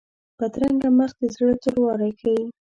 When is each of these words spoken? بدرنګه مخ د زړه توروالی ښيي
بدرنګه 0.37 0.89
مخ 0.97 1.11
د 1.19 1.21
زړه 1.35 1.53
توروالی 1.63 2.11
ښيي 2.19 2.43